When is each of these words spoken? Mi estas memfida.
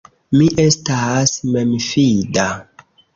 Mi 0.39 0.45
estas 0.63 1.33
memfida. 1.57 2.47